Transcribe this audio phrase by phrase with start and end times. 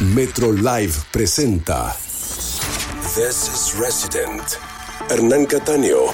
[0.00, 1.94] Metro Live presenta
[3.14, 4.42] This is Resident.
[5.08, 6.12] Hernán Cataño.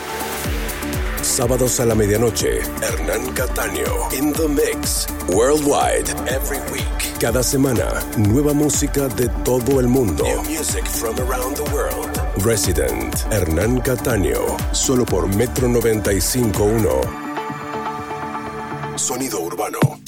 [1.23, 4.13] Sábados a la medianoche, Hernán Cataño.
[4.13, 5.07] In the Mix.
[5.29, 6.11] Worldwide.
[6.29, 6.85] Every week.
[7.19, 10.25] Cada semana, nueva música de todo el mundo.
[10.25, 12.21] New music from around the world.
[12.45, 13.15] Resident.
[13.31, 14.59] Hernán Cataño.
[14.73, 17.01] Solo por Metro 95.1.
[18.99, 20.00] Sonido urbano.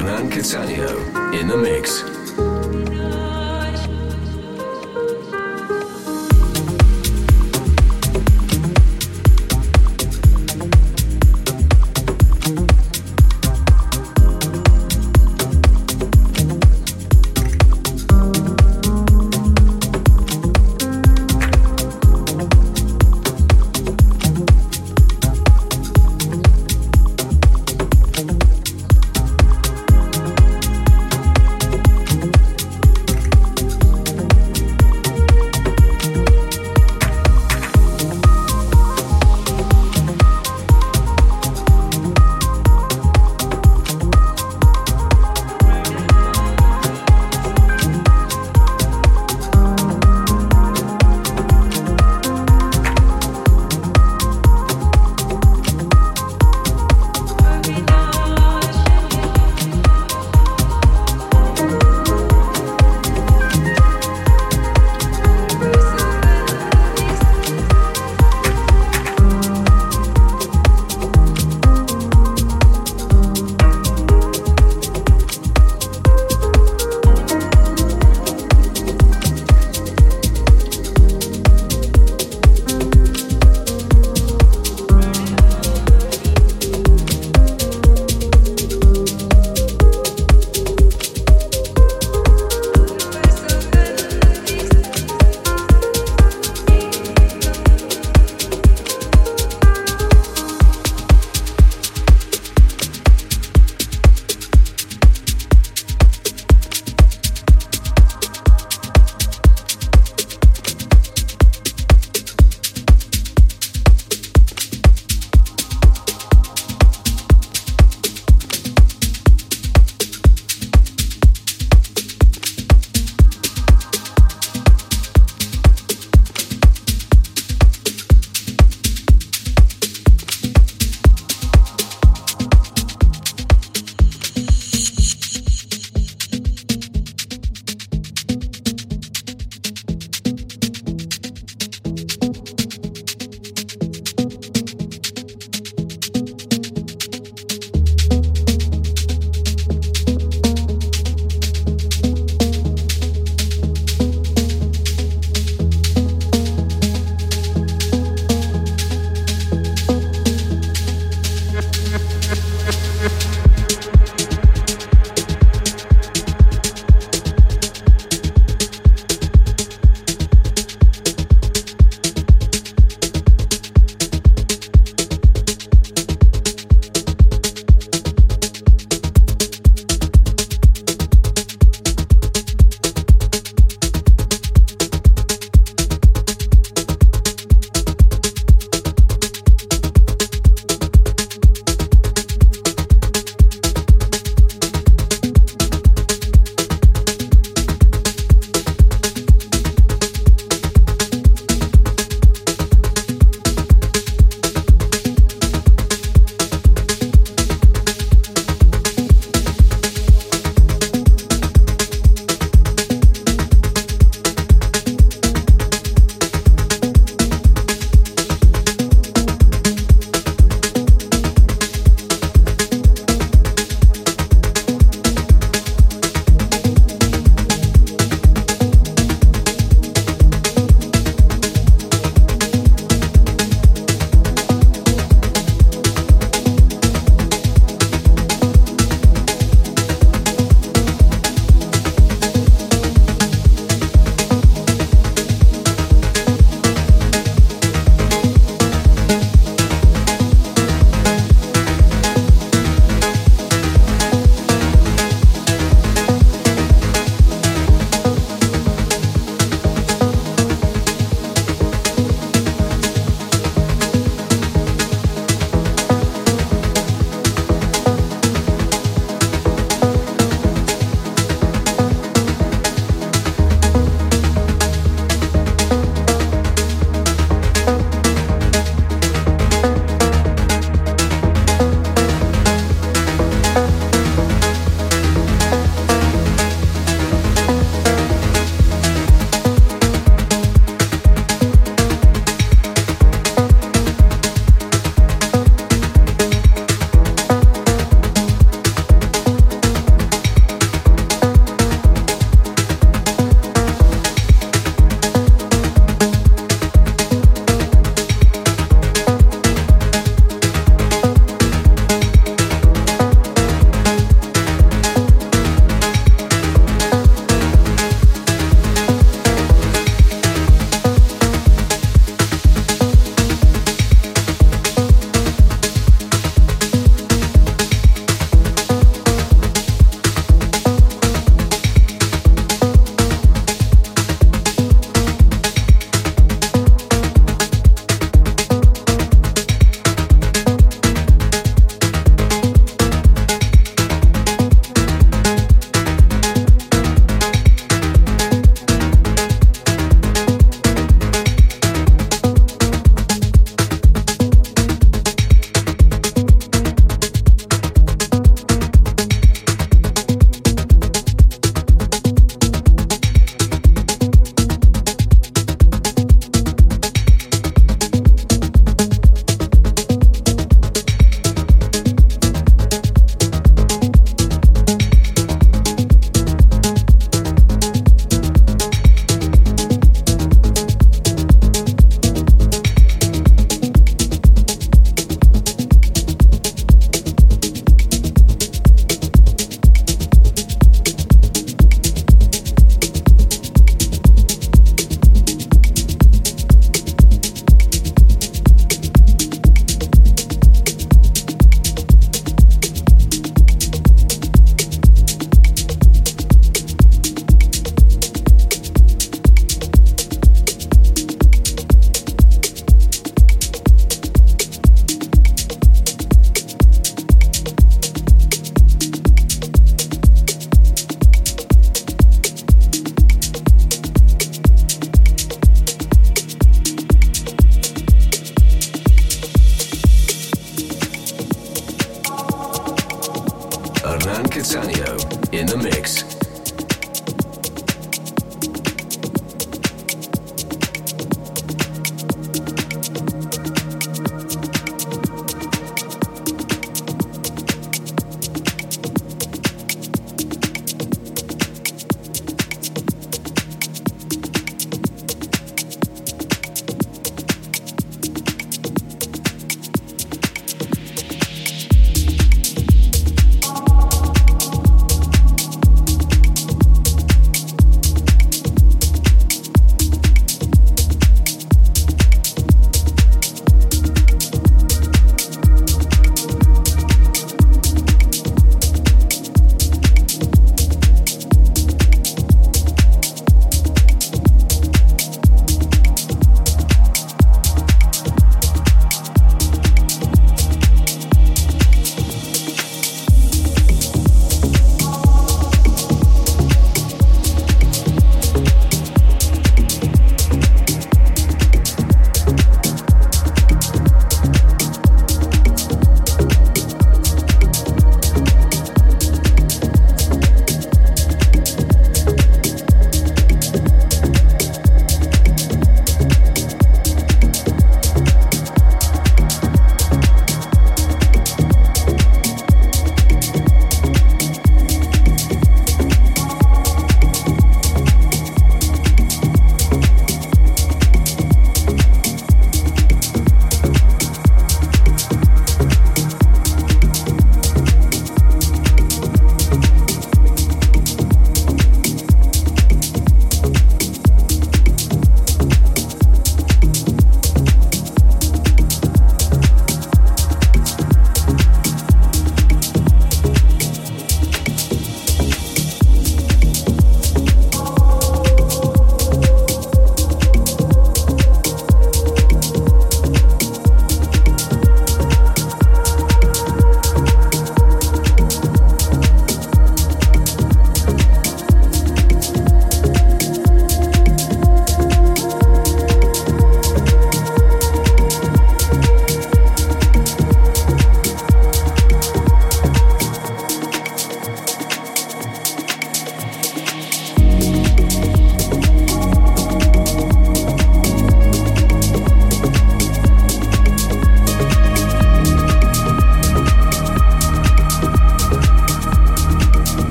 [0.00, 0.96] Adnan Catania
[1.38, 2.09] in the mix.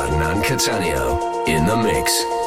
[0.00, 1.02] Hernan Catania
[1.46, 2.39] in the mix.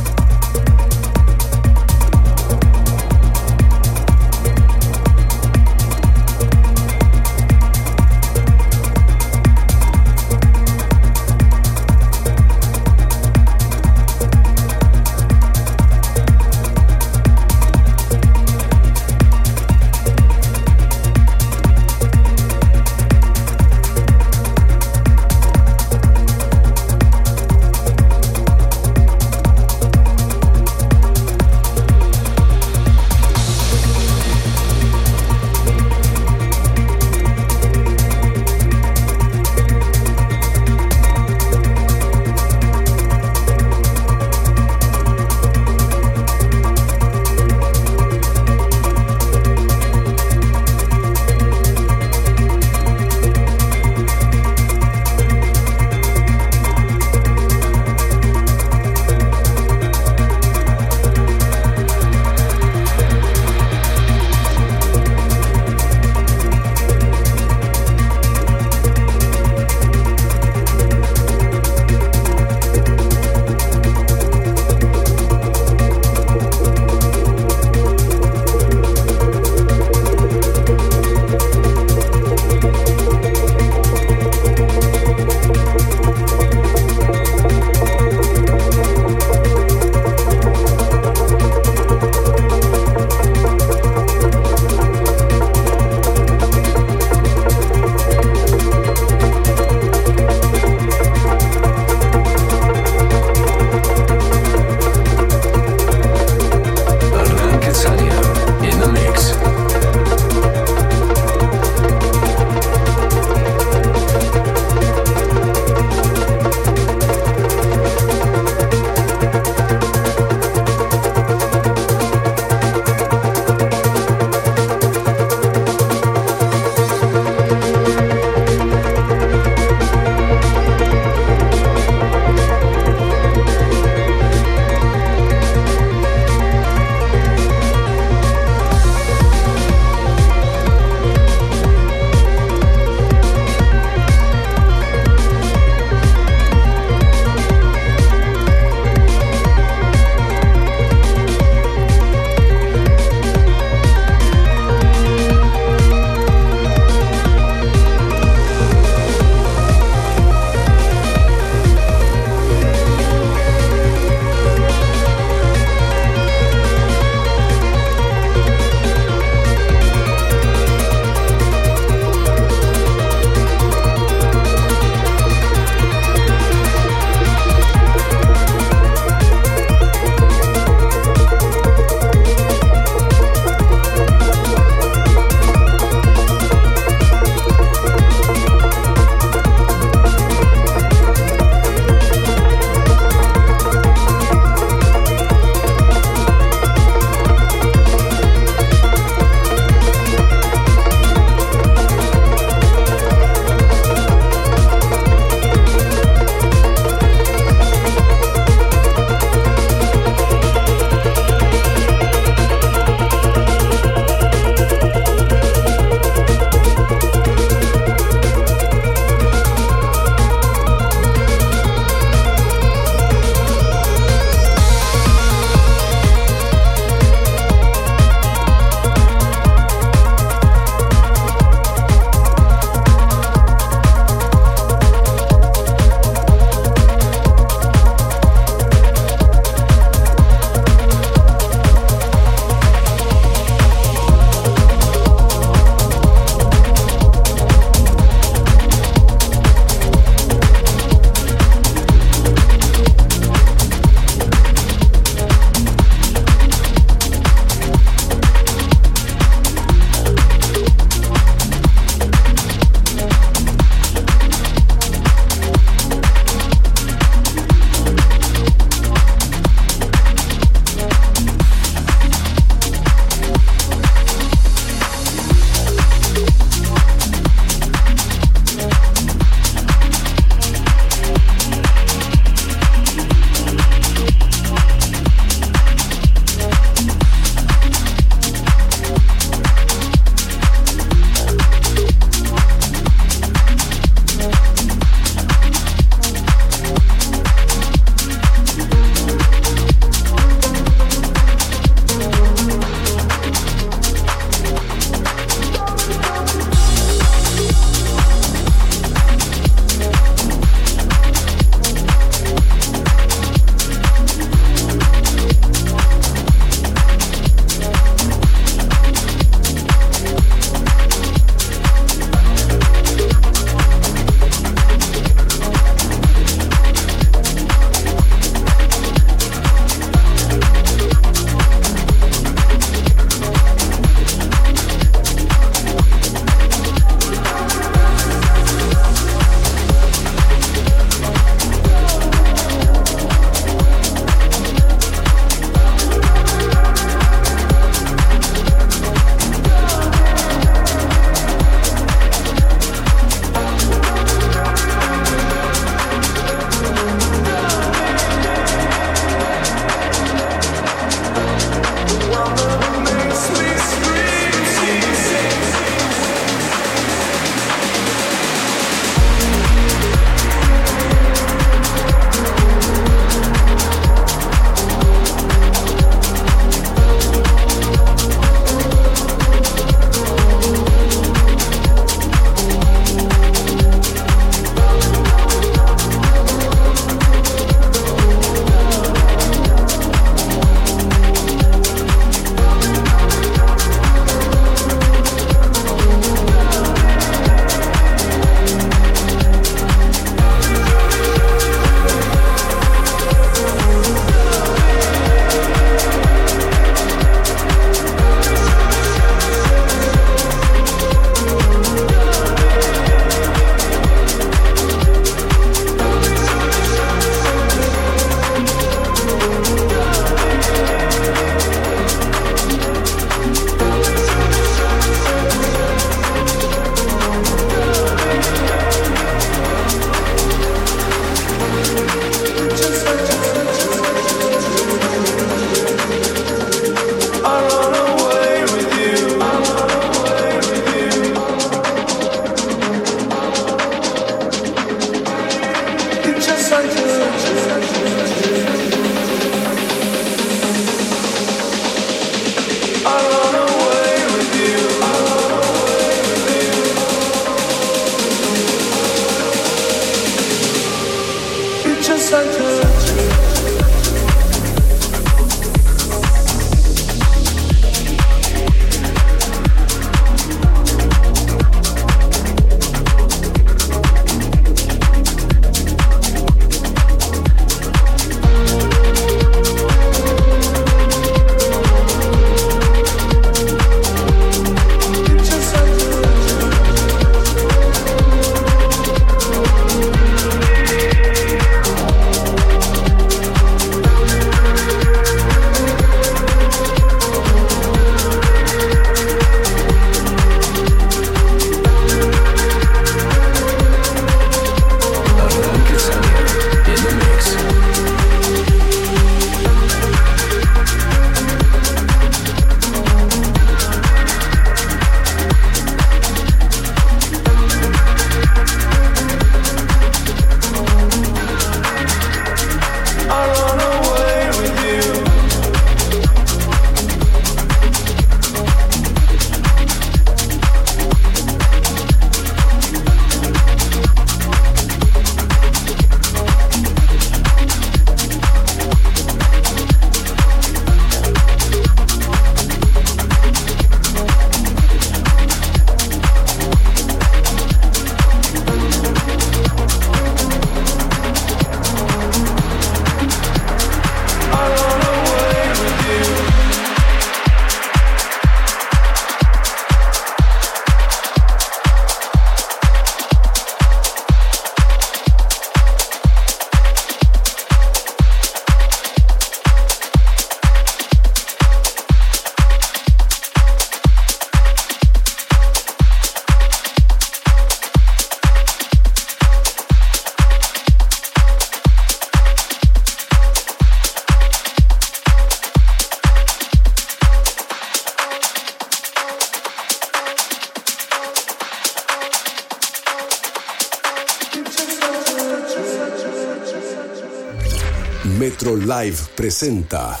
[598.82, 600.00] Live presenta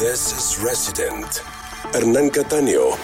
[0.00, 1.26] This is Resident.
[1.94, 2.96] Hernán Cataño.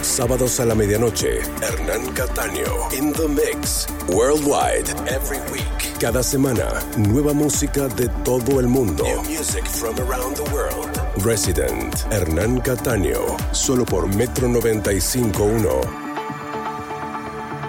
[0.00, 1.40] Sábados a la medianoche.
[1.60, 2.90] Hernán Cataño.
[2.96, 3.86] In the mix.
[4.08, 4.88] Worldwide.
[5.08, 5.98] Every week.
[6.00, 6.80] Cada semana.
[6.96, 9.04] Nueva música de todo el mundo.
[9.04, 10.88] New music from around the world.
[11.22, 11.94] Resident.
[12.10, 13.36] Hernán Cataño.
[13.52, 15.80] Solo por Metro 95.1.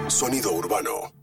[0.08, 1.15] Sonido urbano.